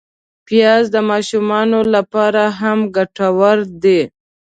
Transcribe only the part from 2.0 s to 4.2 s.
پاره هم ګټور دی